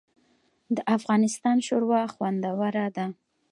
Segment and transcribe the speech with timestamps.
[0.75, 3.05] د افغانستان شوروا خوندوره ده